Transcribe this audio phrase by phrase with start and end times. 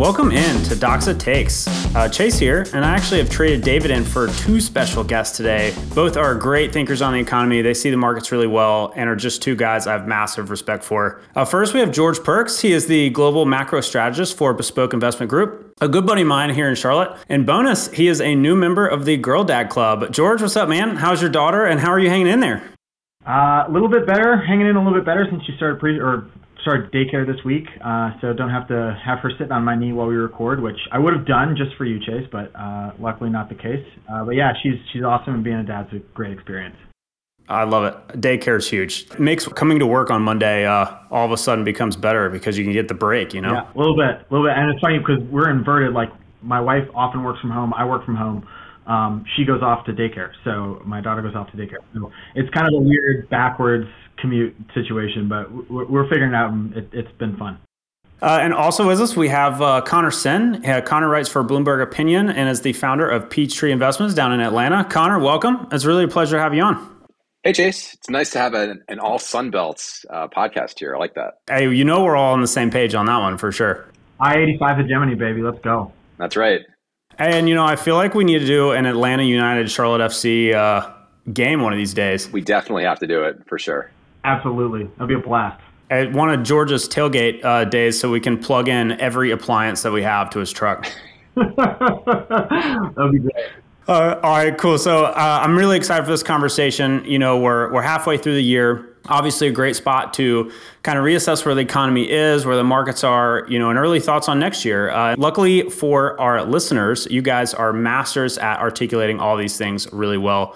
[0.00, 1.68] Welcome in to Doxa Takes.
[1.94, 5.74] Uh, Chase here, and I actually have traded David in for two special guests today.
[5.94, 7.60] Both are great thinkers on the economy.
[7.60, 10.84] They see the markets really well and are just two guys I have massive respect
[10.84, 11.20] for.
[11.36, 12.62] Uh, first, we have George Pearkes.
[12.62, 16.48] He is the global macro strategist for Bespoke Investment Group, a good buddy of mine
[16.54, 17.14] here in Charlotte.
[17.28, 20.10] And bonus, he is a new member of the Girl Dad Club.
[20.14, 20.96] George, what's up, man?
[20.96, 22.62] How's your daughter, and how are you hanging in there?
[23.28, 26.00] Uh, a little bit better, hanging in a little bit better since you started pre
[26.00, 26.26] or
[26.62, 29.92] started daycare this week, uh, so don't have to have her sitting on my knee
[29.92, 33.30] while we record, which I would have done just for you, Chase, but uh, luckily
[33.30, 33.84] not the case.
[34.12, 36.76] Uh, but yeah, she's she's awesome, and being a dad's a great experience.
[37.48, 38.20] I love it.
[38.20, 39.08] Daycare is huge.
[39.10, 42.56] It makes coming to work on Monday uh, all of a sudden becomes better because
[42.56, 43.52] you can get the break, you know?
[43.52, 44.56] Yeah, a little bit, a little bit.
[44.56, 45.92] And it's funny because we're inverted.
[45.92, 46.10] Like
[46.42, 47.74] my wife often works from home.
[47.74, 48.46] I work from home.
[48.86, 51.78] Um, she goes off to daycare, so my daughter goes off to daycare.
[51.94, 53.88] So it's kind of a weird backwards
[54.20, 56.52] commute situation, but we're figuring out.
[56.76, 57.58] It, has been fun.
[58.22, 60.64] Uh, and also with us, we have uh, Conor Sen.
[60.64, 64.40] Uh, Conor writes for Bloomberg Opinion and is the founder of Peachtree Investments down in
[64.40, 64.84] Atlanta.
[64.84, 65.66] Conor, welcome.
[65.72, 66.96] It's really a pleasure to have you on.
[67.42, 67.94] Hey, Chase.
[67.94, 70.94] It's nice to have an, an all Sunbelts uh, podcast here.
[70.94, 71.38] I like that.
[71.48, 73.88] Hey, you know we're all on the same page on that one for sure.
[74.20, 75.40] I 85 hegemony, baby.
[75.40, 75.90] Let's go.
[76.18, 76.60] That's right.
[77.18, 80.54] And, you know, I feel like we need to do an Atlanta United Charlotte FC
[80.54, 80.90] uh,
[81.32, 82.30] game one of these days.
[82.30, 83.90] We definitely have to do it for sure.
[84.24, 84.84] Absolutely.
[84.84, 85.60] That'll be a blast.
[85.90, 89.92] At one of George's tailgate uh, days so we can plug in every appliance that
[89.92, 90.90] we have to his truck.
[91.34, 93.46] That'll be great.
[93.88, 94.78] Uh, all right, cool.
[94.78, 97.04] So uh, I'm really excited for this conversation.
[97.04, 98.86] You know, we're we're halfway through the year.
[99.08, 100.52] Obviously, a great spot to
[100.84, 103.44] kind of reassess where the economy is, where the markets are.
[103.48, 104.90] You know, and early thoughts on next year.
[104.90, 110.18] Uh, luckily for our listeners, you guys are masters at articulating all these things really
[110.18, 110.54] well.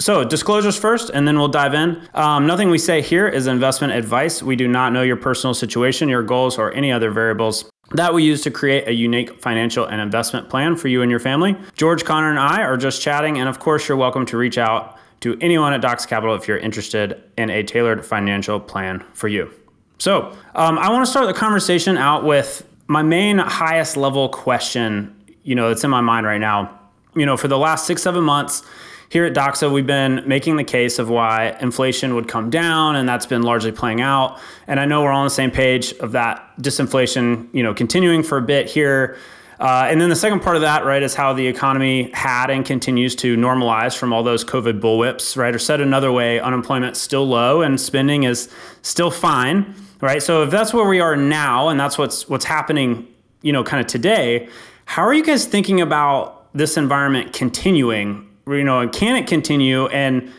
[0.00, 2.02] So, disclosures first, and then we'll dive in.
[2.14, 4.42] Um, nothing we say here is investment advice.
[4.42, 8.24] We do not know your personal situation, your goals, or any other variables that we
[8.24, 11.56] use to create a unique financial and investment plan for you and your family.
[11.74, 14.98] George, Conor, and I are just chatting, and of course, you're welcome to reach out
[15.20, 19.50] to anyone at Doxa Capital if you're interested in a tailored financial plan for you.
[19.98, 25.14] So, um, I want to start the conversation out with my main highest level question,
[25.44, 26.80] you know, that's in my mind right now.
[27.14, 28.64] You know, for the last six, seven months,
[29.14, 33.08] here at Doxa, we've been making the case of why inflation would come down, and
[33.08, 34.40] that's been largely playing out.
[34.66, 38.24] And I know we're all on the same page of that disinflation, you know, continuing
[38.24, 39.16] for a bit here.
[39.60, 42.66] Uh, and then the second part of that, right, is how the economy had and
[42.66, 45.54] continues to normalize from all those COVID bullwhips, right?
[45.54, 48.50] Or said another way, unemployment's still low and spending is
[48.82, 50.24] still fine, right?
[50.24, 53.06] So if that's where we are now, and that's what's what's happening,
[53.42, 54.48] you know, kind of today,
[54.86, 59.86] how are you guys thinking about this environment continuing you know, can it continue?
[59.88, 60.32] And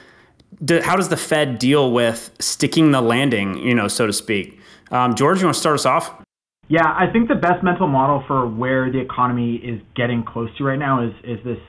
[0.63, 4.59] do, how does the Fed deal with sticking the landing, you know, so to speak?
[4.91, 6.21] Um, George, you want to start us off?
[6.67, 10.63] Yeah, I think the best mental model for where the economy is getting close to
[10.63, 11.59] right now is is this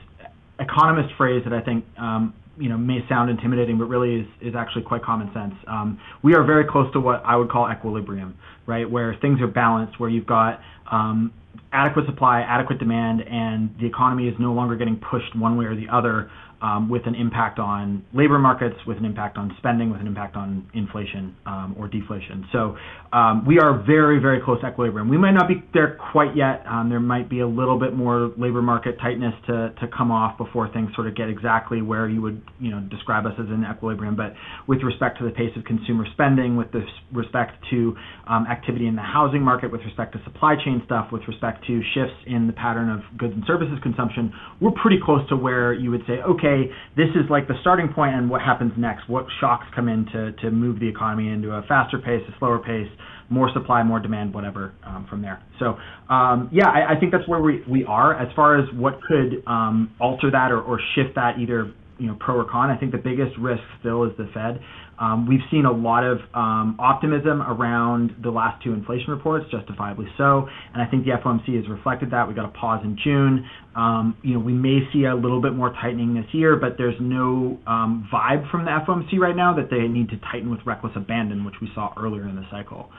[0.59, 4.55] economist phrase that I think um, you know may sound intimidating, but really is is
[4.55, 5.53] actually quite common sense.
[5.67, 9.47] Um, we are very close to what I would call equilibrium, right, where things are
[9.47, 10.61] balanced, where you've got
[10.91, 11.31] um,
[11.71, 15.75] adequate supply, adequate demand, and the economy is no longer getting pushed one way or
[15.75, 16.29] the other
[16.61, 20.35] um, with an impact on labor markets, with an impact on spending, with an impact
[20.35, 22.45] on inflation um, or deflation.
[22.51, 22.75] So
[23.13, 25.07] um, we are very, very close to equilibrium.
[25.09, 26.63] We might not be there quite yet.
[26.67, 30.37] Um, there might be a little bit more labor market tightness to, to come off
[30.37, 33.63] before things sort of get exactly where you would you know describe us as in
[33.63, 34.15] equilibrium.
[34.15, 34.33] But
[34.67, 36.69] with respect to the pace of consumer spending, with
[37.13, 37.95] respect to
[38.27, 41.81] um, activity in the housing market, with respect to supply chain stuff, with respect to
[41.93, 44.31] shifts in the pattern of goods and services consumption,
[44.61, 47.89] we're pretty close to where you would say, okay okay, this is like the starting
[47.93, 49.09] point, and what happens next?
[49.09, 52.59] What shocks come in to to move the economy into a faster pace, a slower
[52.59, 52.87] pace,
[53.29, 55.41] more supply, more demand, whatever um, from there.
[55.59, 55.77] So
[56.13, 59.43] um, yeah, I, I, think that's where we, we are as far as what could
[59.47, 62.69] um, alter that or, or shift that either you know pro or con.
[62.69, 64.61] I think the biggest risk still is the Fed.
[64.99, 70.07] Um, we've seen a lot of um, optimism around the last two inflation reports, justifiably
[70.17, 72.27] so, and I think the FOMC has reflected that.
[72.27, 73.47] We got a pause in June.
[73.75, 76.95] Um, you know, we may see a little bit more tightening this year, but there's
[76.99, 81.45] no vibe from the FOMC right now that they need to tighten with reckless abandon,
[81.45, 82.89] which we saw earlier in the cycle.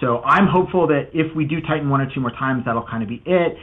[0.00, 3.04] So I'm hopeful that if we do tighten one or two more times, that'll kind
[3.04, 3.56] of be it.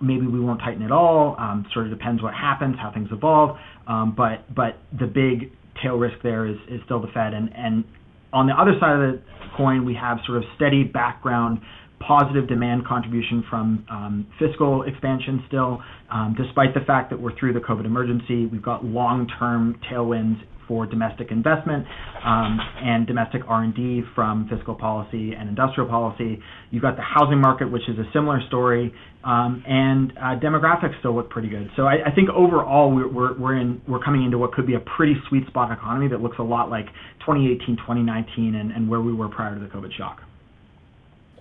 [0.00, 1.36] Maybe we won't tighten at all.
[1.72, 3.56] Sort of depends what happens, how things evolve.
[3.86, 5.50] But but the big
[5.82, 7.34] tail risk there is, still the Fed.
[7.34, 7.84] And, and
[8.32, 9.22] on the other side of the
[9.56, 11.60] coin, we have sort of steady background
[11.98, 17.54] positive demand contribution from um, fiscal expansion still, um, despite the fact that we're through
[17.54, 18.46] the COVID emergency.
[18.46, 21.86] We've got long-term tailwinds for domestic investment
[22.24, 26.40] um, and domestic R&D from fiscal policy and industrial policy.
[26.70, 28.92] You've got the housing market, which is a similar story,
[29.24, 31.70] um, and uh, demographics still look pretty good.
[31.76, 34.74] So I, I think overall we're, we're, we're in we're coming into what could be
[34.74, 36.86] a pretty sweet spot economy that looks a lot like
[37.20, 40.22] 2018, 2019, and, and where we were prior to the COVID shock.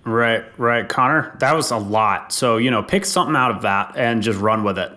[0.06, 0.88] Right, right.
[0.88, 2.31] Conor, that was a lot.
[2.31, 4.92] So, you know, pick something out of that and just run with it.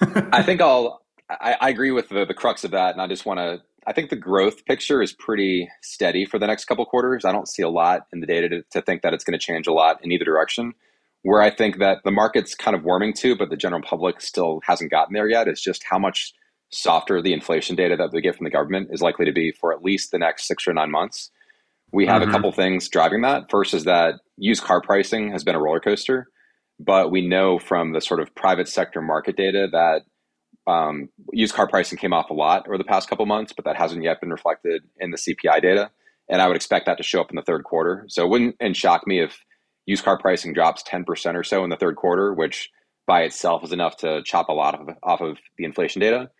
[0.32, 2.92] I think I'll, I, I, agree with the, the crux of that.
[2.92, 6.46] And I just want to, I think the growth picture is pretty steady for the
[6.46, 7.24] next couple quarters.
[7.24, 9.44] I don't see a lot in the data to, to think that it's going to
[9.44, 10.74] change a lot in either direction.
[11.22, 14.60] Where I think that the market's kind of warming to, but the general public still
[14.64, 16.32] hasn't gotten there yet, is just how much
[16.72, 19.72] softer the inflation data that we get from the government is likely to be for
[19.72, 21.30] at least the next six or nine months.
[21.92, 22.30] We have mm-hmm.
[22.30, 23.50] a couple things driving that.
[23.50, 26.28] First is that used car pricing has been a roller coaster,
[26.80, 30.02] but we know from the sort of private sector market data that
[30.66, 33.76] um, used car pricing came off a lot over the past couple months, but that
[33.76, 35.90] hasn't yet been reflected in the CPI data.
[36.28, 38.04] And I would expect that to show up in the third quarter.
[38.08, 39.44] So it wouldn't and shock me if
[39.86, 42.70] used car pricing drops 10% or so in the third quarter, which
[43.06, 46.30] by itself is enough to chop a lot of, off of the inflation data.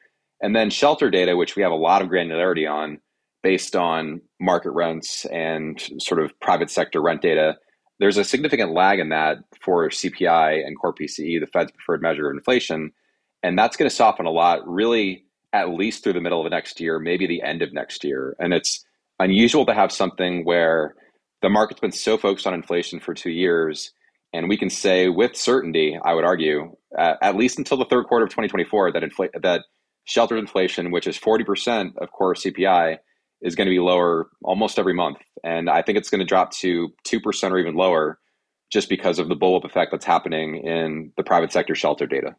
[0.40, 2.98] And then shelter data, which we have a lot of granularity on,
[3.42, 7.56] based on market rents and sort of private sector rent data,
[7.98, 12.28] there's a significant lag in that for CPI and core PCE, the Fed's preferred measure
[12.28, 12.92] of inflation.
[13.42, 16.80] And that's going to soften a lot, really, at least through the middle of next
[16.80, 18.36] year, maybe the end of next year.
[18.38, 18.84] And it's
[19.18, 20.94] unusual to have something where
[21.42, 23.92] the market's been so focused on inflation for two years.
[24.32, 28.24] And we can say with certainty, I would argue, at least until the third quarter
[28.24, 29.62] of 2024, that, infl- that
[30.04, 32.98] sheltered inflation, which is 40% of core CPI,
[33.42, 35.18] is going to be lower almost every month.
[35.44, 38.18] And I think it's going to drop to 2% or even lower
[38.72, 42.36] just because of the bullwhip effect that's happening in the private sector shelter data.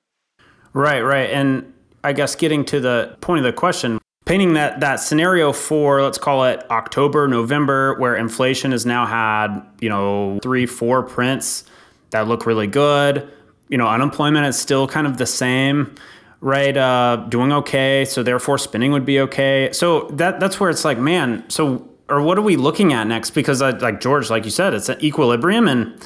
[0.73, 1.29] Right, right.
[1.29, 1.73] And
[2.03, 6.17] I guess getting to the point of the question, painting that, that scenario for, let's
[6.17, 11.63] call it October, November, where inflation has now had, you know, three, four prints
[12.09, 13.31] that look really good.
[13.69, 15.95] You know, unemployment is still kind of the same
[16.43, 16.75] right?
[16.75, 19.69] Uh, doing okay, so therefore spending would be okay.
[19.71, 21.49] So that that's where it's like, man.
[21.49, 23.31] So or what are we looking at next?
[23.31, 25.97] Because I, like George, like you said, it's an equilibrium, and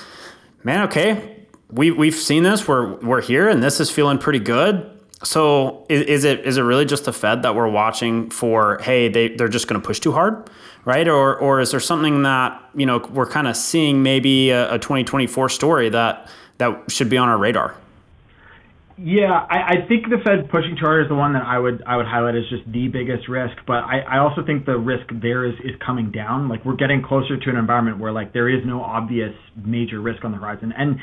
[0.64, 1.37] man, okay,
[1.70, 2.68] we we've seen this.
[2.68, 4.90] We're we're here, and this is feeling pretty good.
[5.24, 8.80] So is, is it is it really just the Fed that we're watching for?
[8.82, 10.50] Hey, they they're just going to push too hard,
[10.86, 11.08] right?
[11.08, 14.80] Or or is there something that you know we're kind of seeing maybe a, a
[14.80, 16.30] 2024 story that
[16.60, 17.76] that should be on our radar?
[19.00, 21.98] Yeah, I, I think the Fed pushing charter is the one that I would I
[21.98, 23.56] would highlight as just the biggest risk.
[23.68, 26.50] But I, I also think the risk there is is coming down.
[26.50, 30.26] Like we're getting closer to an environment where like there is no obvious major risk
[30.26, 30.74] on the horizon.
[30.76, 31.00] And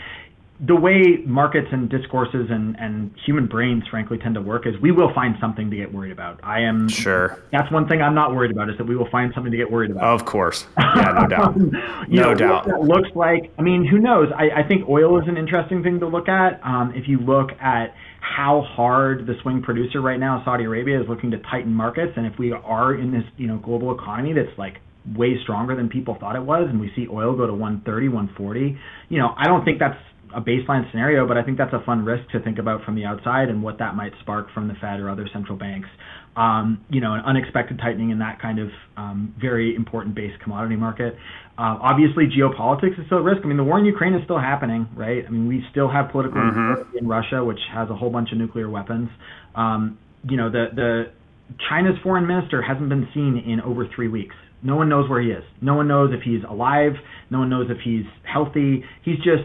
[0.66, 4.92] the way markets and discourses and, and human brains frankly tend to work is we
[4.92, 6.40] will find something to get worried about.
[6.42, 9.32] I am sure that's one thing I'm not worried about is that we will find
[9.34, 10.04] something to get worried about.
[10.04, 10.66] Of course.
[10.94, 11.56] Yeah, no doubt.
[11.56, 12.66] no know, doubt.
[12.66, 14.28] That looks like I mean, who knows?
[14.36, 16.60] I, I think oil is an interesting thing to look at.
[16.62, 21.08] Um, if you look at how hard the swing producer right now, Saudi Arabia, is
[21.08, 24.56] looking to tighten markets, and if we are in this, you know, global economy that's
[24.56, 24.76] like
[25.16, 28.78] way stronger than people thought it was, and we see oil go to 130, 140,
[29.08, 29.98] you know, I don't think that's
[30.34, 33.04] a baseline scenario, but I think that's a fun risk to think about from the
[33.04, 35.88] outside and what that might spark from the Fed or other central banks.
[36.36, 40.74] Um, you know, an unexpected tightening in that kind of um, very important base commodity
[40.74, 41.14] market.
[41.56, 43.42] Uh, obviously, geopolitics is still at risk.
[43.44, 45.22] I mean, the war in Ukraine is still happening, right?
[45.24, 46.98] I mean, we still have political mm-hmm.
[46.98, 49.08] in Russia, which has a whole bunch of nuclear weapons.
[49.54, 51.04] Um, you know, the the
[51.68, 54.34] China's foreign minister hasn't been seen in over three weeks.
[54.62, 55.44] No one knows where he is.
[55.60, 56.92] No one knows if he's alive.
[57.30, 58.82] No one knows if he's healthy.
[59.04, 59.44] He's just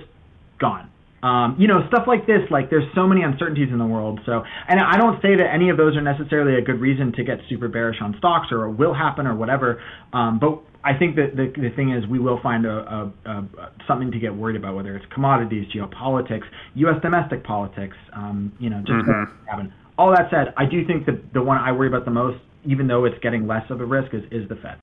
[0.59, 0.89] gone.
[1.21, 4.21] Um, you know, stuff like this, like there's so many uncertainties in the world.
[4.25, 7.23] So, and I don't say that any of those are necessarily a good reason to
[7.23, 9.81] get super bearish on stocks or will happen or whatever.
[10.13, 13.47] Um, but I think that the, the thing is we will find a, a, a,
[13.85, 17.01] something to get worried about, whether it's commodities, geopolitics, U.S.
[17.01, 19.67] domestic politics, um, you know, just mm-hmm.
[19.97, 22.87] All that said, I do think that the one I worry about the most, even
[22.87, 24.79] though it's getting less of a risk, is, is the Fed.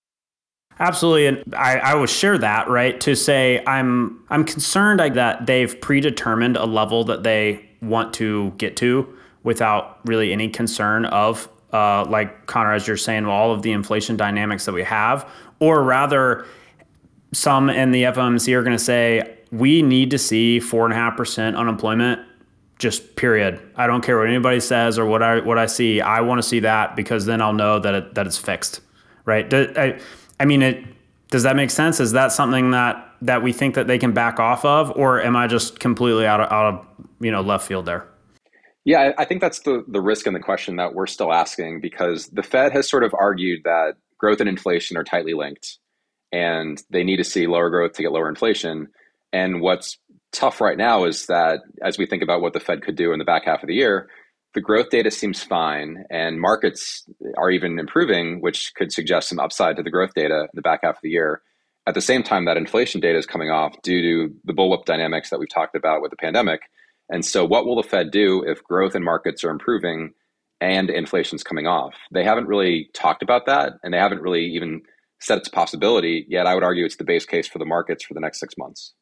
[0.78, 5.80] Absolutely, and I, I would share that right to say I'm I'm concerned that they've
[5.80, 9.09] predetermined a level that they want to get to
[9.42, 14.16] without really any concern of uh, like Conor, as you're saying, all of the inflation
[14.16, 15.28] dynamics that we have,
[15.61, 16.47] or rather,
[17.33, 20.97] some in the FOMC are going to say we need to see four and a
[20.97, 22.21] half percent unemployment
[22.78, 23.61] just period.
[23.76, 26.00] I don't care what anybody says or what I what I see.
[26.00, 28.80] I want to see that because then I'll know that it, that it's fixed,
[29.25, 29.52] right?
[29.52, 29.99] I,
[30.38, 30.85] I mean, it,
[31.31, 32.00] does that make sense?
[32.00, 35.37] Is that something that that we think that they can back off of, or am
[35.37, 36.87] I just completely out of out of
[37.21, 38.07] you know left field there?
[38.85, 42.28] Yeah, I think that's the, the risk and the question that we're still asking because
[42.28, 45.78] the Fed has sort of argued that growth and inflation are tightly linked
[46.31, 48.87] and they need to see lower growth to get lower inflation.
[49.33, 49.99] And what's
[50.31, 53.19] tough right now is that as we think about what the Fed could do in
[53.19, 54.09] the back half of the year,
[54.56, 57.04] the growth data seems fine and markets
[57.36, 60.80] are even improving, which could suggest some upside to the growth data in the back
[60.82, 61.42] half of the year.
[61.86, 65.28] At the same time, that inflation data is coming off due to the bullwhip dynamics
[65.28, 66.62] that we've talked about with the pandemic.
[67.10, 70.14] And so, what will the Fed do if growth and markets are improving
[70.62, 71.94] and inflation's coming off?
[72.10, 74.80] They haven't really talked about that, and they haven't really even
[75.20, 76.25] said it's a possibility.
[76.30, 78.54] Yet, I would argue it's the base case for the markets for the next six
[78.56, 78.94] months.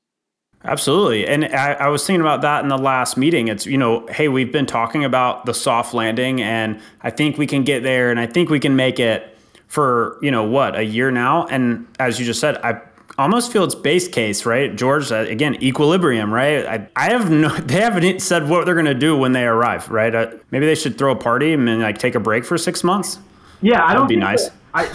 [0.65, 1.27] Absolutely.
[1.27, 3.49] And I, I, was thinking about that in the last meeting.
[3.49, 7.47] It's, you know, hey, we've been talking about the soft landing and I think we
[7.47, 9.37] can get there and I think we can make it
[9.69, 11.47] for, you know, what, a year now.
[11.47, 12.81] And as you just said, I
[13.19, 14.75] almost feel it's base case, right?
[14.75, 16.65] George, uh, again, equilibrium, right?
[16.65, 19.91] I, I have no, they haven't said what they're going to do when they arrive,
[19.91, 20.15] right?
[20.15, 22.83] Uh, maybe they should throw a party and then like take a break for six
[22.83, 23.19] months.
[23.61, 24.03] Yeah, I don't.
[24.05, 24.49] That'd be nice.
[24.49, 24.87] That, I,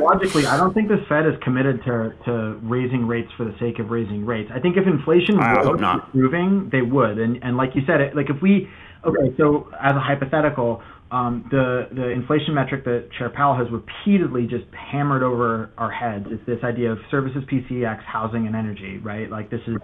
[0.00, 3.78] logically, I don't think the Fed is committed to, to raising rates for the sake
[3.78, 4.50] of raising rates.
[4.52, 7.18] I think if inflation was improving, they would.
[7.18, 8.68] And and like you said, it, like if we
[9.06, 10.82] okay, so as a hypothetical,
[11.12, 16.26] um, the the inflation metric that Chair Powell has repeatedly just hammered over our heads
[16.26, 18.98] is this idea of services PCX, housing, and energy.
[18.98, 19.76] Right, like this is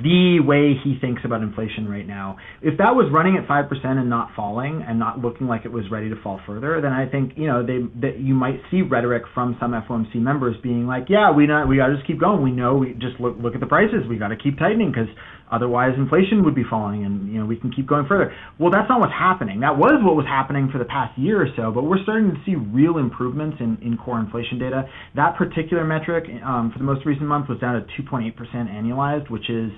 [0.00, 2.38] the way he thinks about inflation right now.
[2.62, 5.72] If that was running at five percent and not falling and not looking like it
[5.72, 8.80] was ready to fall further, then I think you know they that you might see
[8.82, 12.20] rhetoric from some FOMC members being like, yeah, we not we got to just keep
[12.20, 12.42] going.
[12.42, 14.08] We know we just look look at the prices.
[14.08, 15.08] We got to keep tightening because
[15.52, 18.34] Otherwise, inflation would be falling, and you know we can keep going further.
[18.58, 19.60] Well, that's not what's happening.
[19.60, 22.40] That was what was happening for the past year or so, but we're starting to
[22.46, 24.88] see real improvements in, in core inflation data.
[25.14, 29.50] That particular metric um, for the most recent month was down to 2.8% annualized, which
[29.50, 29.70] is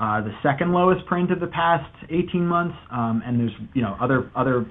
[0.00, 2.76] uh, the second lowest print of the past 18 months.
[2.90, 4.66] Um, and there's you know other other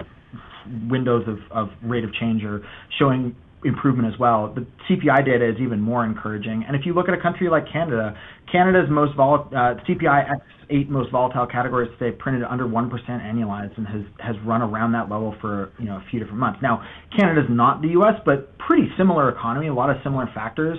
[0.88, 2.62] windows of, of rate of change are
[2.98, 4.54] showing improvement as well.
[4.54, 6.64] The CPI data is even more encouraging.
[6.66, 8.16] And if you look at a country like Canada,
[8.50, 10.40] Canada's most vol- uh, CPI X
[10.70, 14.92] eight most volatile categories today printed under one percent annualized and has has run around
[14.92, 16.60] that level for you know a few different months.
[16.62, 16.82] Now
[17.16, 20.78] Canada's not the U.S., but pretty similar economy, a lot of similar factors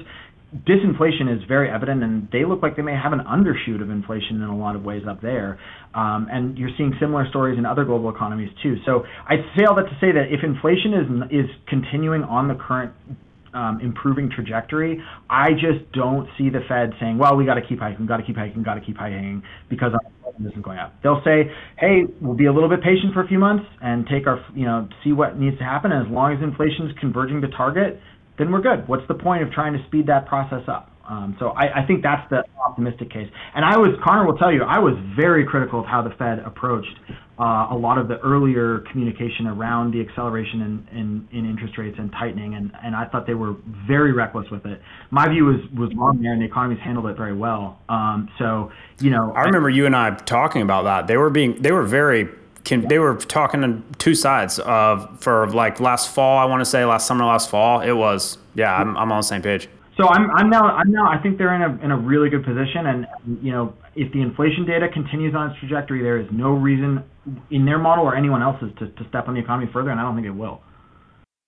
[0.68, 4.42] disinflation is very evident, and they look like they may have an undershoot of inflation
[4.42, 5.60] in a lot of ways up there.
[5.94, 8.76] Um, and you're seeing similar stories in other global economies too.
[8.86, 12.56] So I say all that to say that if inflation is is continuing on the
[12.56, 12.94] current
[13.54, 17.80] um, improving trajectory, I just don't see the Fed saying, "Well, we got to keep
[17.80, 19.92] hiking, got to keep hiking, got to keep hiking," because
[20.40, 20.96] this isn't going up.
[21.02, 24.28] They'll say, "Hey, we'll be a little bit patient for a few months and take
[24.28, 25.92] our, you know, see what needs to happen.
[25.92, 28.00] And as long as inflation is converging to target,
[28.42, 28.88] then we're good.
[28.88, 30.90] What's the point of trying to speed that process up?
[31.08, 33.28] Um, so I, I, think that's the optimistic case.
[33.54, 36.40] And I was, Conor will tell you, I was very critical of how the Fed
[36.40, 36.96] approached
[37.38, 41.98] uh, a lot of the earlier communication around the acceleration in, in, in, interest rates
[42.00, 43.56] and tightening, and, and I thought they were
[43.88, 44.80] very reckless with it.
[45.10, 47.80] My view was was wrong there, and the economy's handled it very well.
[47.90, 51.08] Um, so you know, I remember I, you and I talking about that.
[51.08, 52.30] They were being they were very
[52.64, 56.38] can, they were talking on two sides of for like last fall.
[56.38, 57.82] I want to say last summer, last fall.
[57.82, 58.76] It was yeah.
[58.76, 59.68] I'm, I'm on the same page.
[59.98, 62.46] So I'm, I'm now I'm now I think they're in a in a really good
[62.46, 63.08] position, and
[63.42, 67.04] you know if the inflation data continues on its trajectory, there is no reason
[67.50, 70.04] in their model or anyone else's to, to step on the economy further, and I
[70.04, 70.62] don't think it will.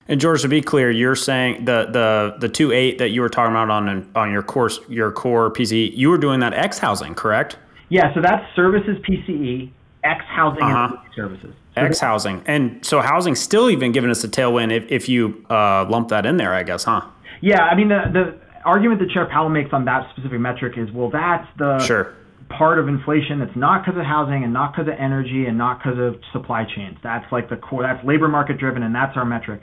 [0.08, 3.30] And George, to be clear, you're saying the the the two eight that you were
[3.30, 7.16] talking about on on your course your core PCE, you were doing that X housing,
[7.16, 7.58] correct?
[7.90, 9.72] Yeah, so that's services PCE
[10.04, 10.98] X housing uh-huh.
[10.98, 11.54] and services.
[11.76, 12.44] X housing.
[12.46, 16.26] And so housing still even giving us a tailwind if, if you uh, lump that
[16.26, 17.02] in there, I guess, huh?
[17.42, 20.92] Yeah, I mean, the, the argument that Chair Powell makes on that specific metric is,
[20.92, 22.14] well, that's the sure.
[22.50, 25.80] part of inflation that's not because of housing and not because of energy and not
[25.80, 26.98] because of supply chains.
[27.04, 29.62] That's like the core, that's labor market driven, and that's our metric.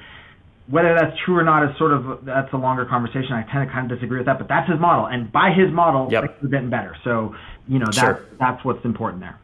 [0.68, 3.32] Whether that's true or not is sort of that's a longer conversation.
[3.32, 5.72] I tend to kind of disagree with that, but that's his model, and by his
[5.72, 6.24] model, yep.
[6.24, 6.96] it's getting better.
[7.02, 7.34] So
[7.66, 8.26] you know sure.
[8.38, 9.38] that's what's important there.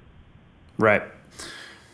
[0.79, 1.03] Right.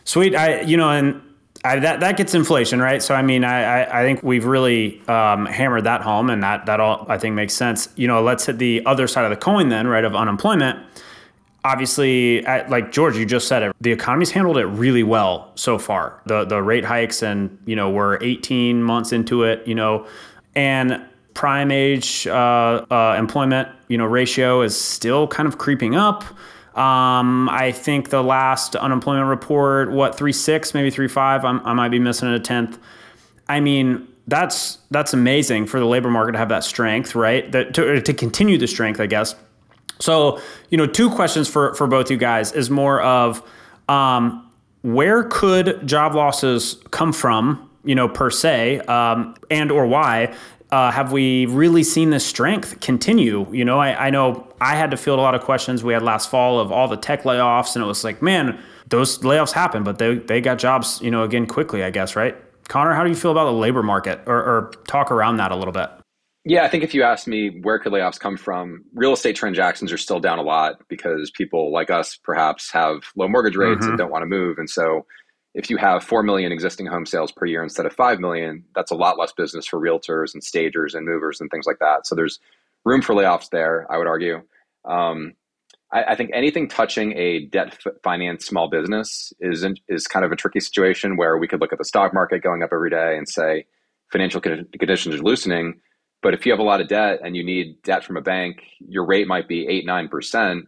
[0.03, 0.35] Sweet.
[0.35, 1.21] I you know and
[1.65, 3.01] I, that that gets inflation, right?
[3.01, 6.65] So I mean, I I, I think we've really um, hammered that home, and that
[6.65, 7.87] that all I think makes sense.
[7.95, 10.03] You know, let's hit the other side of the coin then, right?
[10.03, 10.79] Of unemployment.
[11.65, 13.73] Obviously, at, like George, you just said it.
[13.79, 16.21] The economy's handled it really well so far.
[16.25, 19.65] The the rate hikes, and you know, we're 18 months into it.
[19.65, 20.05] You know,
[20.55, 21.01] and
[21.33, 26.25] prime age uh, uh, employment, you know, ratio is still kind of creeping up.
[26.75, 31.45] Um, I think the last unemployment report, what three six, maybe three five.
[31.45, 32.79] I'm, I might be missing a tenth.
[33.47, 37.51] I mean, that's that's amazing for the labor market to have that strength, right?
[37.51, 39.35] That to, to continue the strength, I guess.
[39.99, 43.43] So, you know, two questions for for both you guys is more of,
[43.87, 44.49] um,
[44.81, 47.69] where could job losses come from?
[47.83, 50.33] You know, per se, um, and or why?
[50.73, 53.45] Uh, have we really seen this strength continue?
[53.51, 56.01] You know, I, I know I had to field a lot of questions we had
[56.01, 59.83] last fall of all the tech layoffs, and it was like, man, those layoffs happen,
[59.83, 62.35] but they they got jobs, you know, again quickly, I guess, right?
[62.69, 65.55] Conor, how do you feel about the labor market, or, or talk around that a
[65.55, 65.91] little bit?
[66.43, 69.91] Yeah, I think if you ask me where could layoffs come from, real estate transactions
[69.91, 73.89] are still down a lot because people like us perhaps have low mortgage rates mm-hmm.
[73.89, 74.57] and don't want to move.
[74.57, 75.05] And so
[75.53, 78.91] if you have 4 million existing home sales per year instead of 5 million, that's
[78.91, 82.07] a lot less business for realtors and stagers and movers and things like that.
[82.07, 82.39] So there's
[82.85, 84.41] room for layoffs there, I would argue.
[84.85, 85.33] Um,
[85.91, 90.35] I, I, think anything touching a debt finance small business is, is kind of a
[90.35, 93.29] tricky situation where we could look at the stock market going up every day and
[93.29, 93.65] say
[94.11, 95.75] financial conditions are loosening
[96.23, 98.63] but if you have a lot of debt and you need debt from a bank,
[98.79, 100.61] your rate might be eight, 9%.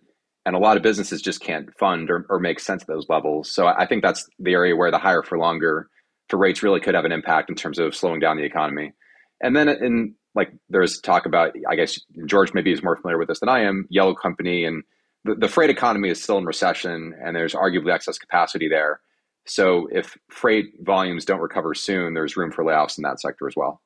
[0.46, 3.52] And a lot of businesses just can't fund or, or make sense at those levels.
[3.52, 5.90] So I think that's the area where the higher for longer
[6.30, 8.94] for rates really could have an impact in terms of slowing down the economy.
[9.42, 13.28] And then in like there's talk about, I guess George maybe is more familiar with
[13.28, 14.84] this than I am, Yellow Company and
[15.24, 19.02] the, the freight economy is still in recession and there's arguably excess capacity there.
[19.48, 23.56] So if freight volumes don't recover soon, there's room for layoffs in that sector as
[23.56, 23.82] well.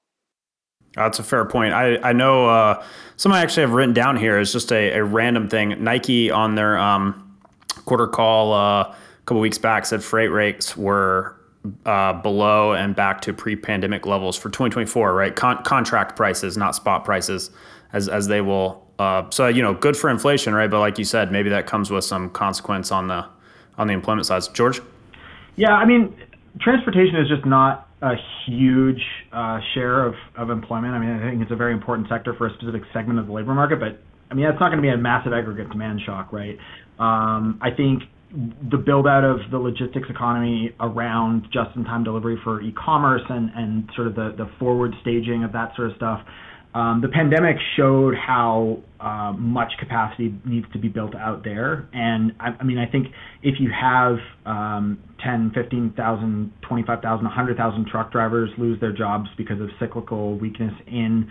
[0.96, 1.74] That's a fair point.
[1.74, 2.84] I, I know uh,
[3.16, 5.84] some I actually have written down here is just a, a random thing.
[5.84, 7.38] Nike on their um,
[7.86, 11.36] quarter call uh, a couple weeks back said freight rates were
[11.86, 15.14] uh, below and back to pre-pandemic levels for 2024.
[15.14, 17.52] Right, Con- contract prices, not spot prices,
[17.94, 18.88] as as they will.
[18.98, 20.70] Uh, so you know, good for inflation, right?
[20.70, 23.26] But like you said, maybe that comes with some consequence on the
[23.78, 24.44] on the employment side.
[24.54, 24.82] George.
[25.56, 26.16] Yeah, I mean,
[26.60, 28.14] transportation is just not a
[28.46, 29.02] huge
[29.34, 30.94] uh, share of, of employment.
[30.94, 33.34] I mean, I think it's a very important sector for a specific segment of the
[33.34, 34.00] labor market, but
[34.32, 36.58] I mean, that's not going to be a massive aggregate demand shock, right?
[37.00, 38.04] Um, I think
[38.70, 43.24] the build out of the logistics economy around just in time delivery for e commerce
[43.28, 46.22] and, and sort of the, the forward staging of that sort of stuff
[46.74, 51.88] um, the pandemic showed how uh, much capacity needs to be built out there.
[51.94, 53.08] And I, I mean, I think
[53.44, 59.70] if you have um, 10, 15,000, 25,000, 100,000 truck drivers lose their jobs because of
[59.80, 61.30] cyclical weakness in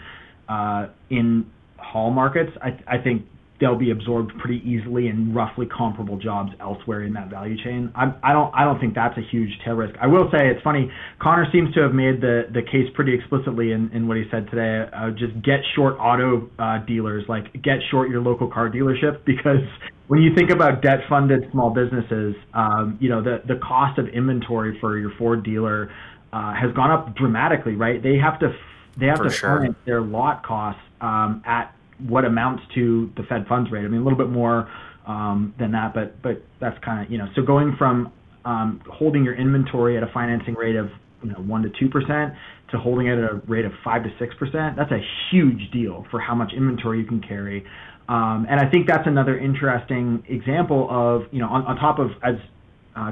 [0.49, 3.27] uh, in haul markets, I, I think
[3.61, 7.91] they'll be absorbed pretty easily in roughly comparable jobs elsewhere in that value chain.
[7.95, 9.95] I, I don't I don't think that's a huge tail risk.
[10.01, 10.91] I will say it's funny.
[11.21, 14.49] Conor seems to have made the the case pretty explicitly in, in what he said
[14.51, 14.89] today.
[14.95, 19.65] Uh, just get short auto uh, dealers, like get short your local car dealership because
[20.07, 24.09] when you think about debt funded small businesses, um, you know the the cost of
[24.09, 25.91] inventory for your Ford dealer
[26.33, 27.75] uh, has gone up dramatically.
[27.75, 28.03] Right?
[28.03, 28.55] They have to
[28.97, 29.57] they have for to sure.
[29.59, 31.75] finance their lot costs um, at
[32.07, 33.85] what amounts to the Fed funds rate.
[33.85, 34.71] I mean, a little bit more
[35.07, 37.27] um, than that, but but that's kind of you know.
[37.35, 38.13] So going from
[38.45, 40.89] um, holding your inventory at a financing rate of
[41.23, 42.35] you know one to two percent
[42.71, 46.07] to holding it at a rate of five to six percent, that's a huge deal
[46.11, 47.65] for how much inventory you can carry.
[48.09, 52.11] Um, and I think that's another interesting example of you know on, on top of
[52.23, 52.37] as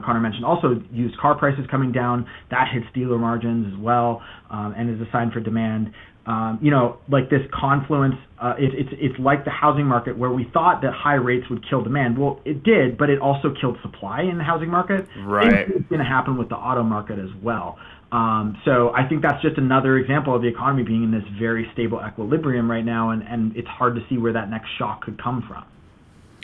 [0.05, 2.27] Conor mentioned also used car prices coming down.
[2.51, 5.93] That hits dealer margins as well, um, and is a sign for demand
[6.27, 8.17] um, you know, like this confluence.
[8.43, 11.65] Uh, it, it's it's like the housing market where we thought that high rates would
[11.69, 12.19] kill demand.
[12.19, 15.07] Well, it did, but it also killed supply in the housing market.
[15.19, 15.71] Right.
[15.71, 17.79] It's going to happen with the auto market as well.
[18.11, 21.69] Um, so I think that's just another example of the economy being in this very
[21.73, 25.23] stable equilibrium right now, and, and it's hard to see where that next shock could
[25.23, 25.65] come from.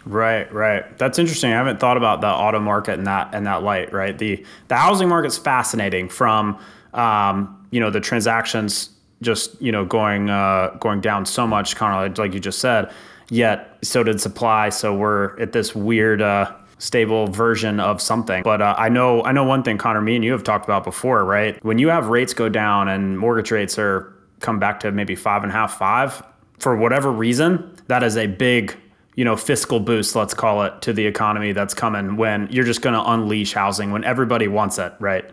[0.05, 0.97] Right, right.
[0.99, 1.53] That's interesting.
[1.53, 3.93] I haven't thought about the auto market in that in that light.
[3.93, 4.17] Right.
[4.17, 6.59] The the housing market's fascinating from
[6.95, 12.11] um, you know the transactions just you know going uh, going down so much, kind
[12.11, 12.91] of like you just said.
[13.31, 14.69] Yet so did supply.
[14.71, 16.23] So we're at this weird.
[16.23, 18.43] Uh, stable version of something.
[18.43, 20.01] But uh, I know I know one thing, Conor.
[20.01, 21.63] Me and you have talked about before, right?
[21.65, 25.45] When you have rates go down and mortgage rates are come back to maybe five
[25.45, 26.25] and a half, five
[26.59, 28.77] for whatever reason, that is a big
[29.15, 32.83] you know fiscal boost let's call it to the economy that's coming when you're just
[32.83, 35.31] going to unleash housing when everybody wants it right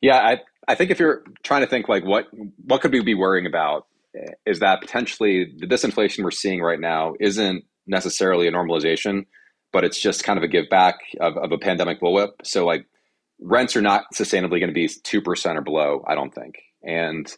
[0.00, 2.26] yeah I, I think if you're trying to think like what
[2.66, 6.78] what could we be worrying about eh, is that potentially the disinflation we're seeing right
[6.78, 9.24] now isn't necessarily a normalization,
[9.72, 12.32] but it's just kind of a give back of, of a pandemic bullwhip.
[12.44, 12.86] So like
[13.40, 16.56] rents are not sustainably going to be two percent or below, I don't think.
[16.82, 17.34] And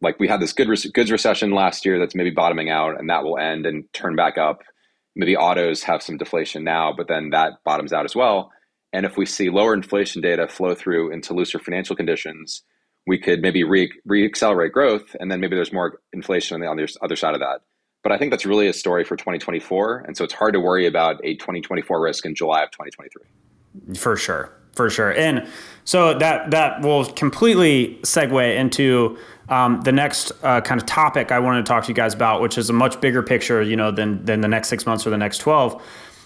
[0.00, 3.24] like we had this good goods recession last year that's maybe bottoming out, and that
[3.24, 4.60] will end and turn back up.
[5.16, 8.52] Maybe autos have some deflation now, but then that bottoms out as well.
[8.92, 12.62] And if we see lower inflation data flow through into looser financial conditions,
[13.06, 13.90] we could maybe re,
[14.24, 17.60] accelerate growth, and then maybe there's more inflation on the other side of that.
[18.02, 20.86] But I think that's really a story for 2024, and so it's hard to worry
[20.86, 23.96] about a 2024 risk in July of 2023.
[23.96, 25.12] For sure for sure.
[25.12, 25.46] And
[25.84, 31.40] so that that will completely segue into um, the next uh, kind of topic I
[31.40, 33.90] wanted to talk to you guys about, which is a much bigger picture, you know,
[33.90, 35.82] than than the next six months or the next twelve.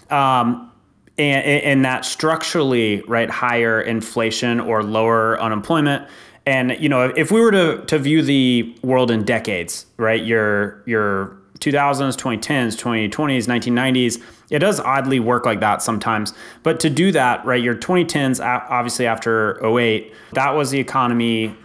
[0.09, 0.71] Um,
[1.17, 6.07] and, and that structurally, right, higher inflation or lower unemployment.
[6.45, 10.83] And you know, if we were to to view the world in decades, right, your
[10.85, 11.37] your
[11.71, 16.33] 2000s, 2010s, 2020s, 1990s, it does oddly work like that sometimes.
[16.61, 21.55] But to do that, right, your 2010s, obviously after 08, that was the economy,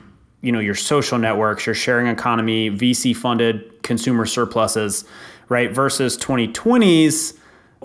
[0.41, 5.05] you know, your social networks, your sharing economy, VC funded consumer surpluses,
[5.49, 7.35] right, versus 2020s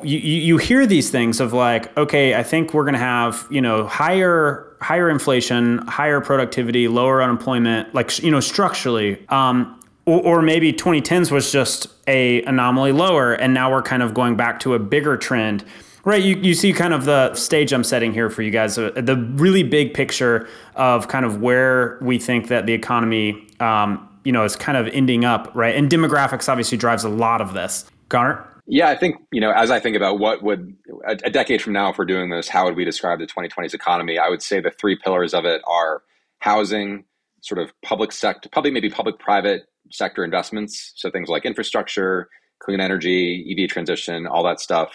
[0.01, 3.61] you, you hear these things of like, okay, I think we're going to have, you
[3.61, 9.25] know, higher higher inflation, higher productivity, lower unemployment, like, you know, structurally.
[9.29, 14.13] Um, or, or maybe 2010s was just a anomaly lower, and now we're kind of
[14.13, 15.63] going back to a bigger trend.
[16.05, 18.91] Right, you, you see kind of the stage I'm setting here for you guys, uh,
[18.93, 24.33] the really big picture of kind of where we think that the economy, um, you
[24.33, 25.73] know, is kind of ending up, right?
[25.73, 27.85] And demographics obviously drives a lot of this.
[28.09, 28.45] Conor?
[28.65, 30.75] Yeah, I think, you know, as I think about what would
[31.07, 33.73] a, a, decade from now, if we're doing this, how would we describe the 2020s
[33.73, 34.17] economy?
[34.17, 36.03] I would say the three pillars of it are
[36.39, 37.05] housing,
[37.41, 40.93] sort of public sector, probably maybe public private sector investments.
[40.95, 44.93] So things like infrastructure, clean energy, EV transition, all that stuff.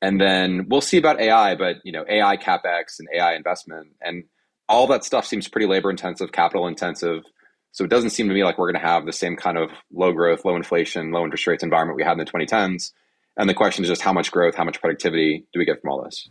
[0.00, 3.88] And then we'll see about AI, but, you know, AI capex and AI investment.
[4.00, 4.24] And
[4.68, 7.24] all that stuff seems pretty labor intensive, capital intensive.
[7.72, 9.70] So it doesn't seem to me like we're going to have the same kind of
[9.92, 12.92] low growth, low inflation, low interest rates environment we had in the 2010s.
[13.36, 15.90] And the question is just how much growth, how much productivity do we get from
[15.90, 16.28] all this?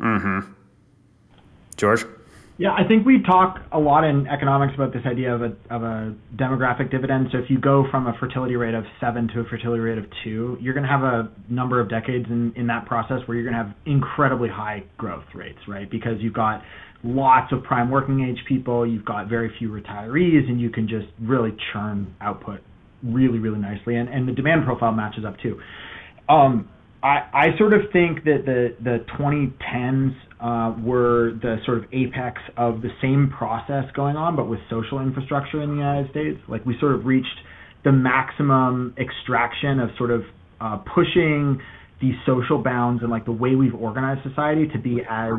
[0.00, 0.52] Mm-hmm.
[1.76, 2.04] George?
[2.60, 5.82] Yeah, I think we talk a lot in economics about this idea of a, of
[5.82, 7.28] a demographic dividend.
[7.32, 10.04] So if you go from a fertility rate of seven to a fertility rate of
[10.22, 13.50] two, you're going to have a number of decades in, in that process where you're
[13.50, 15.90] going to have incredibly high growth rates, right?
[15.90, 16.60] Because you've got
[17.02, 21.06] lots of prime working age people, you've got very few retirees, and you can just
[21.18, 22.60] really churn output
[23.02, 23.96] really, really nicely.
[23.96, 25.58] And, and the demand profile matches up too.
[26.28, 26.68] Um,
[27.02, 32.40] I, I sort of think that the, the 2010s uh, were the sort of apex
[32.56, 36.38] of the same process going on, but with social infrastructure in the United States.
[36.48, 37.26] Like we sort of reached
[37.84, 40.22] the maximum extraction of sort of
[40.60, 41.60] uh, pushing
[42.00, 45.32] these social bounds and like the way we've organized society to be as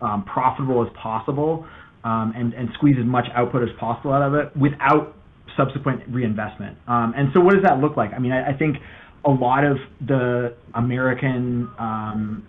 [0.00, 1.66] um, profitable as possible
[2.04, 5.16] um, and, and squeeze as much output as possible out of it without
[5.56, 6.76] subsequent reinvestment.
[6.86, 8.12] Um, and so, what does that look like?
[8.12, 8.76] I mean, I, I think
[9.26, 12.46] a lot of the American um,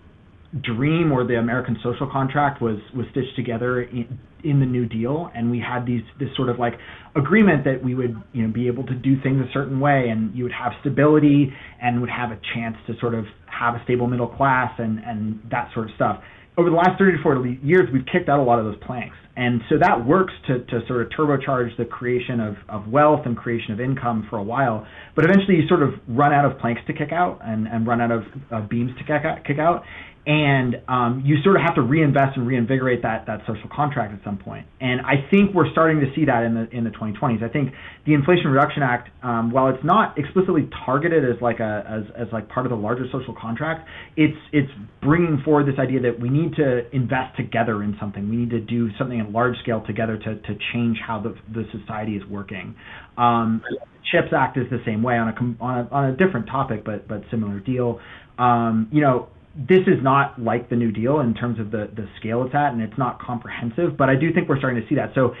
[0.62, 5.30] dream or the American social contract was was stitched together in, in the New Deal,
[5.34, 6.74] and we had these this sort of like
[7.16, 10.34] agreement that we would you know be able to do things a certain way, and
[10.36, 14.06] you would have stability and would have a chance to sort of have a stable
[14.06, 16.20] middle class and and that sort of stuff.
[16.58, 19.16] Over the last 30 to 40 years, we've kicked out a lot of those planks.
[19.36, 23.36] And so that works to, to sort of turbocharge the creation of, of wealth and
[23.36, 24.86] creation of income for a while.
[25.14, 28.00] But eventually you sort of run out of planks to kick out and, and run
[28.00, 29.84] out of beams to kick out, kick out
[30.26, 34.24] and um, you sort of have to reinvest and reinvigorate that that social contract at
[34.24, 34.66] some point.
[34.80, 37.44] And I think we're starting to see that in the in the 2020s.
[37.44, 37.72] I think
[38.04, 42.32] the Inflation Reduction Act, um, while it's not explicitly targeted as like a as, as
[42.32, 44.70] like part of the larger social contract, it's it's
[45.00, 48.28] bringing forward this idea that we need to invest together in something.
[48.28, 51.64] We need to do something at large scale together to to change how the the
[51.78, 52.74] society is working.
[53.16, 53.62] Um,
[54.10, 57.08] CHIPS Act is the same way on a on a, on a different topic, but
[57.08, 58.00] but similar deal.
[58.38, 62.06] Um, you know, this is not like the New Deal in terms of the, the
[62.20, 64.96] scale it's at, and it's not comprehensive, but I do think we're starting to see
[64.96, 65.12] that.
[65.14, 65.34] So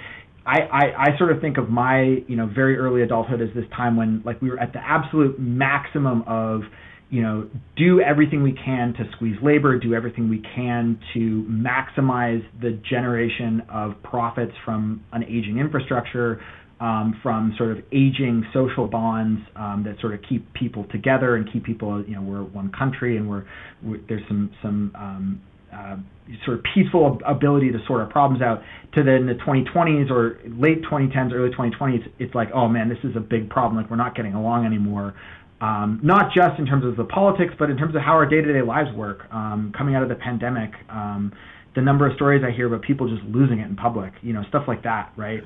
[0.46, 3.64] I, I, I sort of think of my, you know, very early adulthood as this
[3.76, 6.62] time when like we were at the absolute maximum of,
[7.08, 12.44] you know, do everything we can to squeeze labor, do everything we can to maximize
[12.60, 16.40] the generation of profits from an aging infrastructure,
[16.80, 21.50] um, from sort of aging social bonds um, that sort of keep people together and
[21.52, 23.44] keep people, you know, we're one country and we're,
[23.82, 25.40] we're there's some some um,
[25.72, 25.96] uh,
[26.44, 28.62] sort of peaceful ability to sort our problems out.
[28.94, 33.16] To then the 2020s or late 2010s, early 2020s, it's like, oh man, this is
[33.16, 33.80] a big problem.
[33.80, 35.14] Like we're not getting along anymore.
[35.60, 38.60] Um, not just in terms of the politics, but in terms of how our day-to-day
[38.60, 39.26] lives work.
[39.32, 41.32] Um, coming out of the pandemic, um,
[41.74, 44.42] the number of stories I hear about people just losing it in public, you know,
[44.48, 45.42] stuff like that, right?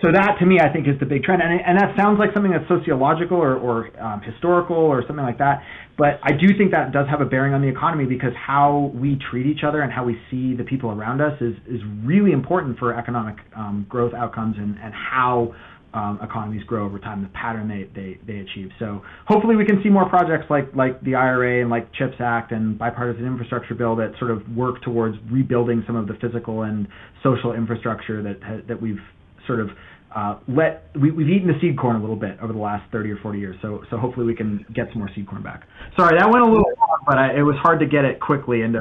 [0.00, 2.30] So that to me, I think, is the big trend, and, and that sounds like
[2.32, 5.62] something that's sociological or, or um, historical or something like that.
[5.98, 9.18] But I do think that does have a bearing on the economy because how we
[9.30, 12.78] treat each other and how we see the people around us is is really important
[12.78, 15.54] for economic um, growth outcomes and and how
[15.98, 18.70] um, economies grow over time, the pattern they, they, they achieve.
[18.78, 22.52] So hopefully we can see more projects like like the IRA and like CHIPS Act
[22.52, 26.86] and bipartisan infrastructure bill that sort of work towards rebuilding some of the physical and
[27.24, 29.00] social infrastructure that that we've
[29.46, 29.70] sort of
[30.14, 33.10] uh, let we, we've eaten the seed corn a little bit over the last 30
[33.10, 33.56] or 40 years.
[33.60, 35.66] So so hopefully we can get some more seed corn back.
[35.96, 38.62] Sorry, that went a little long, but I, it was hard to get it quickly
[38.62, 38.78] into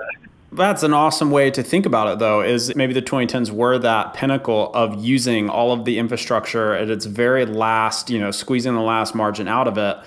[0.51, 4.13] that's an awesome way to think about it, though, is maybe the 2010s were that
[4.13, 8.81] pinnacle of using all of the infrastructure at its very last, you know, squeezing the
[8.81, 9.97] last margin out of it.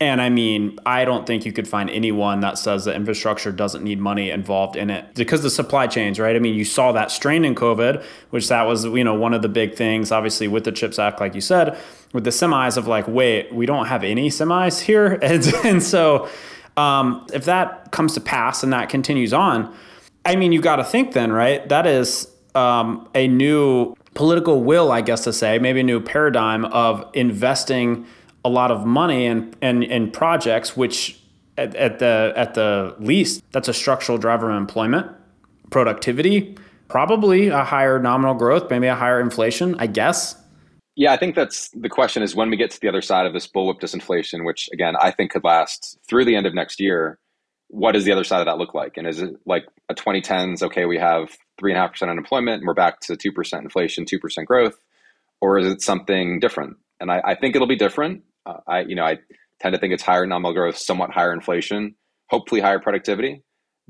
[0.00, 3.84] And I mean, I don't think you could find anyone that says that infrastructure doesn't
[3.84, 6.34] need money involved in it because the supply chains, right?
[6.34, 9.42] I mean, you saw that strain in COVID, which that was, you know, one of
[9.42, 11.78] the big things, obviously, with the CHIPS Act, like you said,
[12.12, 15.18] with the semis of like, wait, we don't have any semis here.
[15.22, 16.28] And, and so,
[16.76, 19.74] um, if that comes to pass and that continues on,
[20.24, 21.68] I mean, you got to think then, right?
[21.68, 26.64] That is um, a new political will, I guess to say, maybe a new paradigm
[26.66, 28.06] of investing
[28.44, 31.20] a lot of money in, in, in projects, which
[31.56, 35.10] at, at, the at the least, that's a structural driver of employment,
[35.70, 36.56] productivity,
[36.88, 40.36] probably a higher nominal growth, maybe a higher inflation, I guess.
[40.96, 43.32] Yeah, I think that's the question is when we get to the other side of
[43.32, 47.18] this bullwhip disinflation, which again, I think could last through the end of next year,
[47.68, 48.96] what does the other side of that look like?
[48.96, 52.60] And is it like a 2010s, okay, we have three and a half percent unemployment
[52.60, 54.78] and we're back to 2% inflation, 2% growth,
[55.40, 56.76] or is it something different?
[57.00, 58.22] And I, I think it'll be different.
[58.46, 59.18] Uh, I, you know, I
[59.60, 61.96] tend to think it's higher nominal growth, somewhat higher inflation,
[62.28, 63.42] hopefully higher productivity,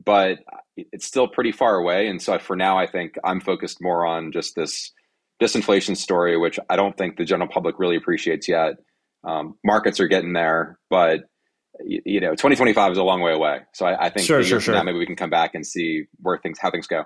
[0.02, 0.38] but
[0.76, 2.08] it's still pretty far away.
[2.08, 4.92] And so for now, I think I'm focused more on just this
[5.42, 8.74] disinflation story, which I don't think the general public really appreciates yet.
[9.24, 11.20] Um, markets are getting there, but
[11.84, 13.60] you, know, 2025 is a long way away.
[13.72, 14.74] So I, I think sure, sure, sure.
[14.74, 17.04] Now, maybe we can come back and see where things, how things go.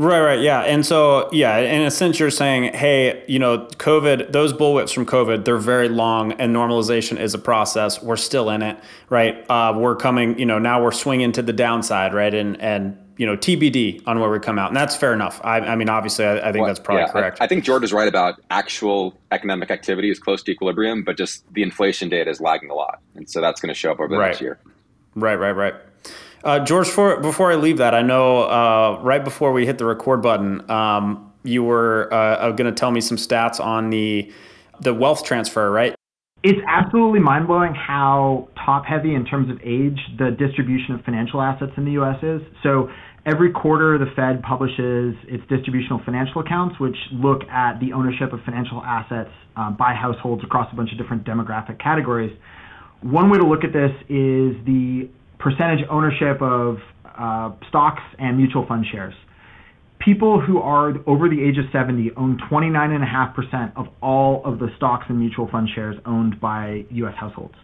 [0.00, 4.30] Right, right, yeah, and so yeah, in a sense, you're saying, hey, you know, COVID,
[4.30, 8.00] those bullwhips from COVID, they're very long, and normalization is a process.
[8.00, 8.78] We're still in it,
[9.10, 9.44] right?
[9.50, 12.32] Uh, we're coming, you know, now we're swinging to the downside, right?
[12.32, 15.40] And and you know, TBD on where we come out, and that's fair enough.
[15.44, 17.40] I, I mean, obviously, I, I think well, that's probably yeah, correct.
[17.40, 21.16] I, I, think George is right about actual economic activity is close to equilibrium, but
[21.16, 23.98] just the inflation data is lagging a lot, and so that's going to show up
[23.98, 24.28] over the right.
[24.28, 24.58] next year.
[25.14, 25.74] Right, right, right.
[26.44, 29.84] Uh, George, for, before I leave that, I know uh, right before we hit the
[29.84, 34.32] record button, um, you were uh, going to tell me some stats on the
[34.80, 35.96] the wealth transfer, right?
[36.44, 41.42] It's absolutely mind blowing how top heavy in terms of age the distribution of financial
[41.42, 42.22] assets in the U.S.
[42.22, 42.40] is.
[42.62, 42.90] So
[43.28, 48.40] Every quarter, the Fed publishes its distributional financial accounts, which look at the ownership of
[48.42, 52.34] financial assets uh, by households across a bunch of different demographic categories.
[53.02, 58.64] One way to look at this is the percentage ownership of uh, stocks and mutual
[58.66, 59.14] fund shares.
[59.98, 65.04] People who are over the age of 70 own 29.5% of all of the stocks
[65.10, 67.14] and mutual fund shares owned by U.S.
[67.20, 67.56] households.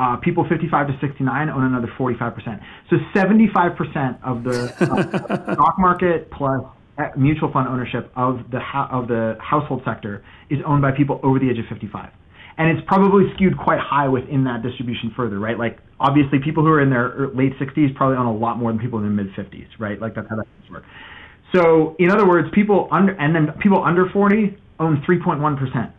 [0.00, 2.58] Uh, people 55 to 69 own another 45%.
[2.88, 6.62] So 75% of the uh, stock market plus
[7.18, 8.60] mutual fund ownership of the
[8.90, 12.10] of the household sector is owned by people over the age of 55.
[12.56, 15.58] And it's probably skewed quite high within that distribution further, right?
[15.58, 18.80] Like obviously people who are in their late 60s probably own a lot more than
[18.80, 20.00] people in their mid 50s, right?
[20.00, 20.86] Like that's how that works.
[21.54, 25.92] So in other words, people under and then people under 40 own 3.1%.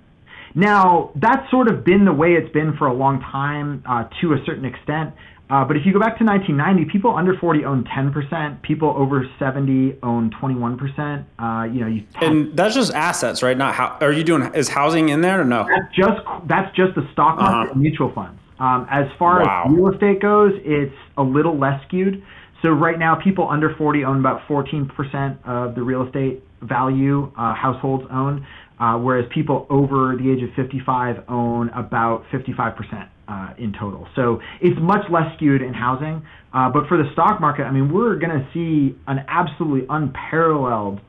[0.56, 4.34] Now, that's sort of been the way it's been for a long time uh, to
[4.34, 5.14] a certain extent.
[5.52, 8.62] Uh, but if you go back to 1990, people under 40 own 10%.
[8.62, 11.26] People over 70 own 21%.
[11.38, 13.58] Uh, you know, you and that's just assets, right?
[13.58, 14.44] Not how are you doing?
[14.54, 15.68] Is housing in there or no?
[15.68, 17.72] That's just that's just the stock market uh-huh.
[17.74, 18.40] and mutual funds.
[18.62, 19.66] Um, as far wow.
[19.66, 22.24] as real estate goes, it's a little less skewed.
[22.62, 27.56] So right now, people under 40 own about 14% of the real estate value uh,
[27.56, 28.46] households own
[28.82, 34.08] uh, whereas people over the age of 55 own about 55% uh, in total.
[34.16, 36.26] So it's much less skewed in housing.
[36.52, 41.00] Uh, but for the stock market, I mean, we're going to see an absolutely unparalleled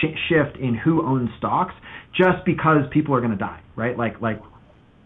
[0.00, 1.74] sh- shift in who owns stocks
[2.14, 3.96] just because people are going to die, right?
[3.96, 4.40] Like, like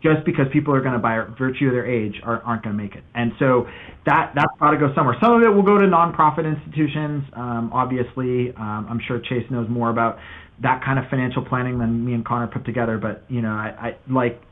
[0.03, 2.83] just because people are going to, by virtue of their age, are, aren't going to
[2.83, 3.05] make it.
[3.15, 3.67] And so
[4.07, 5.17] that that's got to go somewhere.
[5.23, 7.25] Some of it will go to nonprofit institutions.
[7.35, 10.19] Um, obviously, um, I'm sure Chase knows more about
[10.63, 12.99] that kind of financial planning than me and Conor put together.
[12.99, 14.43] But you know, I, I like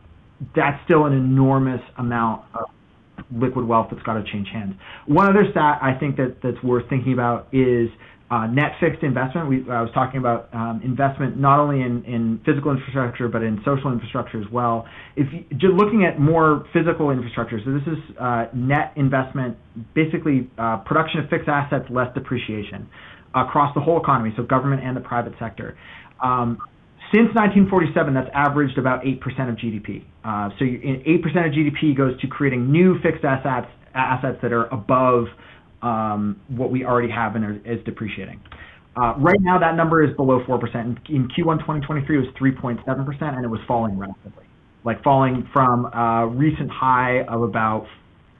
[0.54, 2.70] that's still an enormous amount of
[3.32, 4.74] liquid wealth that's got to change hands.
[5.06, 7.90] One other stat I think that that's worth thinking about is
[8.30, 9.68] net fixed investment.
[9.68, 14.40] I was talking about um, investment not only in, physical infrastructure but in social infrastructure
[14.40, 14.86] as well.
[15.16, 15.26] If
[15.58, 19.56] just looking at more physical infrastructure, so this is uh, net investment,
[19.94, 22.88] basically uh, production of fixed assets less depreciation
[23.34, 25.76] across the whole economy, so government and the private sector.
[26.22, 26.58] Um,
[27.10, 29.18] since 1947, that's averaged about 8%
[29.50, 30.04] of GDP.
[30.22, 35.26] Uh, so 8% of GDP goes to creating new fixed assets, assets that are above
[35.82, 38.40] um, what we already have and is depreciating.
[38.96, 40.60] Uh, right now, that number is below 4%.
[41.08, 44.44] In Q1 2023, it was 3.7%, and it was falling rapidly,
[44.84, 47.86] like falling from a recent high of about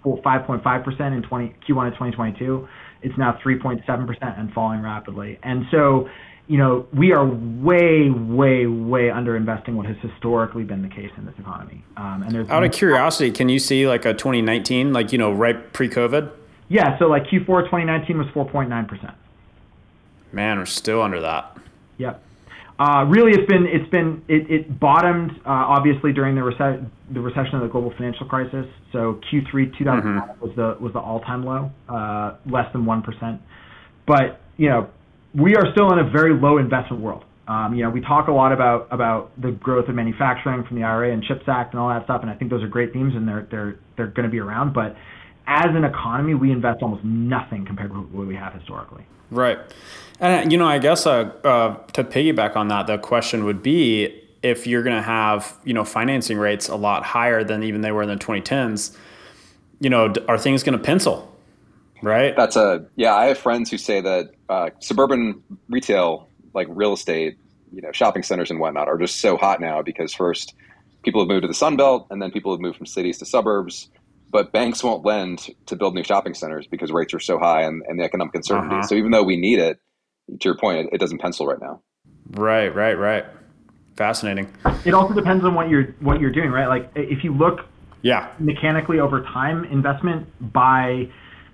[0.05, 2.69] 5.5% in 20, Q1 of 2022.
[3.03, 5.39] It's now 3.7% and falling rapidly.
[5.43, 6.09] And so,
[6.49, 11.11] you know, we are way, way, way under investing what has historically been the case
[11.17, 11.85] in this economy.
[11.97, 15.33] Um, and there's out of curiosity, can you see like a 2019, like you know,
[15.33, 16.33] right pre-COVID?
[16.71, 19.15] Yeah, so like Q4 2019 was 4.9%.
[20.33, 21.59] Man, we're still under that.
[21.99, 22.23] Yep.
[22.79, 27.21] Uh, really, it's been it's been it, it bottomed uh, obviously during the rece- the
[27.21, 28.65] recession of the global financial crisis.
[28.93, 30.41] So Q3 2009 mm-hmm.
[30.41, 33.43] was the was the all time low, uh, less than one percent.
[34.07, 34.89] But you know,
[35.35, 37.25] we are still in a very low investment world.
[37.49, 40.85] Um, you know, we talk a lot about about the growth of manufacturing from the
[40.85, 43.15] IRA and CHIPS Act and all that stuff, and I think those are great themes
[43.15, 44.73] and they're they're they're going to be around.
[44.73, 44.97] But
[45.51, 49.05] as an economy, we invest almost nothing compared to what we have historically.
[49.33, 49.59] Right.
[50.21, 54.23] And, you know, I guess uh, uh, to piggyback on that, the question would be
[54.45, 57.91] if you're going to have, you know, financing rates a lot higher than even they
[57.91, 58.97] were in the 2010s,
[59.81, 61.37] you know, are things going to pencil?
[62.01, 62.35] Right.
[62.37, 67.39] That's a, yeah, I have friends who say that uh, suburban retail, like real estate,
[67.73, 70.55] you know, shopping centers and whatnot are just so hot now because first
[71.03, 73.27] people have moved to the Sun Belt and then people have moved from cities to
[73.27, 73.89] suburbs
[74.31, 77.83] but banks won't lend to build new shopping centers because rates are so high and,
[77.89, 78.77] and the economic uncertainty.
[78.77, 78.87] Uh-huh.
[78.87, 79.79] So even though we need it,
[80.29, 81.83] to your point, it, it, doesn't pencil right now.
[82.31, 83.25] Right, right, right.
[83.97, 84.55] Fascinating.
[84.85, 86.69] It also depends on what you're what you're doing, right?
[86.69, 87.67] Like if you look
[88.03, 91.11] yeah mechanically over time, investment by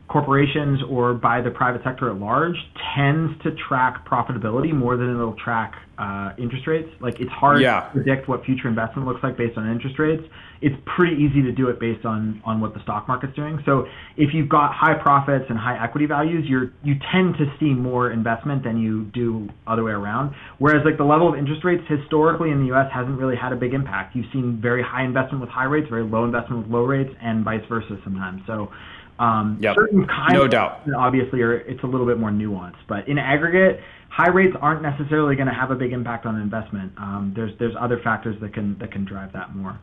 [0.09, 2.57] corporations or by the private sector at large
[2.95, 6.89] tends to track profitability more than it'll track uh, interest rates.
[7.01, 7.81] Like it's hard yeah.
[7.81, 10.23] to predict what future investment looks like based on interest rates.
[10.61, 13.59] It's pretty easy to do it based on on what the stock market's doing.
[13.67, 17.75] So if you've got high profits and high equity values, you're you tend to see
[17.75, 20.35] more investment than you do other way around.
[20.59, 22.87] Whereas like the level of interest rates historically in the U.S.
[22.93, 24.15] hasn't really had a big impact.
[24.15, 27.45] You've seen very high investment with high rates, very low investment with low rates, and
[27.45, 28.43] vice versa sometimes.
[28.47, 28.71] So
[29.19, 29.75] um, yep.
[29.77, 30.83] Certain kinds no doubt.
[30.97, 35.37] obviously are it's a little bit more nuanced, but in aggregate, high rates aren't necessarily
[35.37, 36.93] going to have a big impact on investment.
[36.99, 39.79] Um, there's there's other factors that can that can drive that more.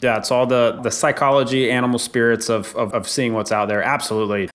[0.00, 3.82] Yeah, it's all the the psychology, animal spirits of of, of seeing what's out there.
[3.82, 4.48] Absolutely.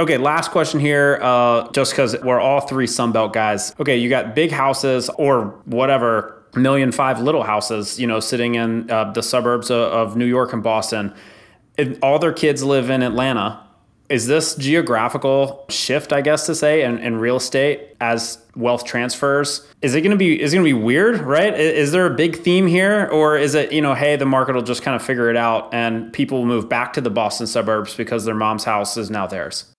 [0.00, 3.74] Okay, last question here, uh, just because we're all three Sunbelt guys.
[3.78, 8.90] Okay, you got big houses or whatever, million five little houses, you know, sitting in
[8.90, 11.14] uh, the suburbs of, of New York and Boston
[12.02, 13.60] all their kids live in Atlanta.
[14.08, 19.66] Is this geographical shift, I guess to say, in, in real estate as wealth transfers?
[19.80, 21.58] Is it going to be is to be weird, right?
[21.58, 24.54] Is, is there a big theme here, or is it you know, hey, the market
[24.54, 27.46] will just kind of figure it out, and people will move back to the Boston
[27.46, 29.72] suburbs because their mom's house is now theirs?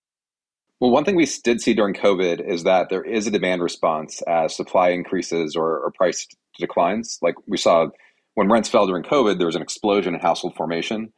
[0.80, 4.20] Well, one thing we did see during COVID is that there is a demand response
[4.22, 6.26] as supply increases or, or price
[6.58, 7.18] declines.
[7.22, 7.88] Like we saw
[8.34, 11.12] when rents fell during COVID, there was an explosion in household formation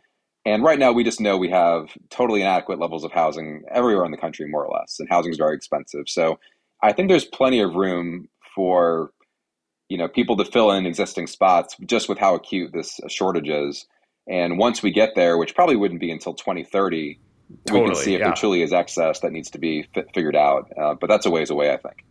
[0.46, 4.12] and right now, we just know we have totally inadequate levels of housing everywhere in
[4.12, 6.04] the country, more or less, and housing is very expensive.
[6.06, 6.38] So
[6.80, 9.11] I think there's plenty of room for
[9.88, 13.87] you know people to fill in existing spots just with how acute this shortage is.
[14.28, 17.18] And once we get there, which probably wouldn't be until 2030,
[17.66, 18.26] totally, we can see if yeah.
[18.26, 20.70] there truly is excess that needs to be f- figured out.
[20.80, 22.04] Uh, but that's a ways away, I think.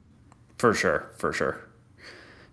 [0.58, 1.62] For sure, for sure.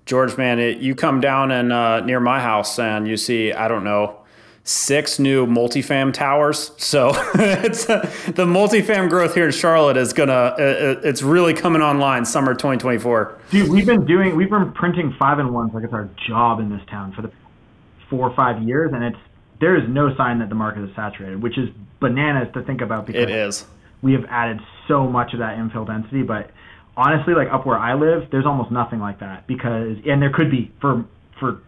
[0.06, 3.68] George, man, it, you come down and uh, near my house and you see, I
[3.68, 4.21] don't know,
[4.64, 6.70] six new multifam towers.
[6.78, 11.54] So it's uh, the multifam growth here in Charlotte is gonna uh, uh, it's really
[11.54, 13.38] coming online summer 2024.
[13.50, 16.70] Dude, we've been doing we've been printing five and ones like it's our job in
[16.70, 17.32] this town for the
[18.08, 19.18] four or five years, and it's
[19.60, 21.68] there is no sign that the market is saturated, which is
[22.00, 23.64] bananas to think about because it is.
[24.02, 26.50] We have added so much of that infill density, but
[26.96, 30.50] honestly, like up where I live, there's almost nothing like that because and there could
[30.50, 31.04] be for
[31.38, 31.60] for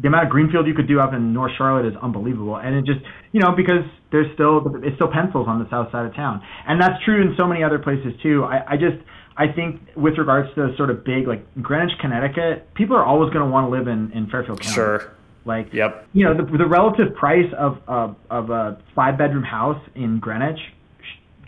[0.00, 2.56] the amount of greenfield you could do up in North Charlotte is unbelievable.
[2.56, 3.00] And it just,
[3.32, 6.80] you know, because there's still it's still pencils on the south side of town, and
[6.80, 8.44] that's true in so many other places too.
[8.44, 8.96] I, I just
[9.36, 13.44] I think with regards to sort of big like Greenwich, Connecticut, people are always going
[13.44, 14.74] to want to live in in Fairfield County.
[14.74, 15.12] Sure.
[15.44, 16.06] Like, yep.
[16.12, 20.58] you know, the, the relative price of, of of a five bedroom house in Greenwich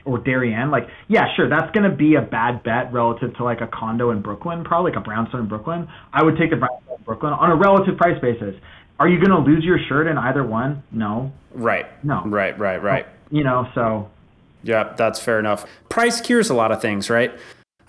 [0.05, 3.61] or Darien, like, yeah, sure, that's going to be a bad bet relative to like
[3.61, 5.89] a condo in Brooklyn, probably like a brownstone in Brooklyn.
[6.13, 8.55] I would take the brownstone in Brooklyn on a relative price basis.
[8.99, 10.83] Are you going to lose your shirt in either one?
[10.93, 11.33] No.
[11.55, 11.87] Right.
[12.05, 12.23] No.
[12.27, 13.07] Right, right, right.
[13.31, 14.11] You know, so.
[14.63, 15.67] Yeah, that's fair enough.
[15.89, 17.33] Price cures a lot of things, right?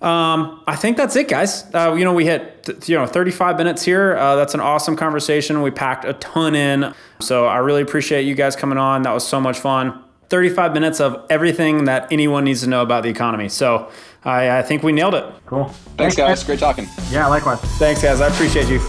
[0.02, 1.64] Um, I think that's it, guys.
[1.76, 4.18] Uh, you know, we hit you know 35 minutes here.
[4.18, 5.62] Uh, that's an awesome conversation.
[5.62, 9.04] We packed a ton in, so I really appreciate you guys coming on.
[9.04, 10.04] That was so much fun.
[10.32, 13.50] 35 minutes of everything that anyone needs to know about the economy.
[13.50, 13.92] So
[14.24, 15.26] I, I think we nailed it.
[15.46, 15.66] Cool.
[15.98, 16.42] Thanks, guys.
[16.46, 16.88] Great talking.
[17.12, 17.60] Yeah, likewise.
[17.78, 18.22] Thanks, guys.
[18.22, 18.80] I appreciate you.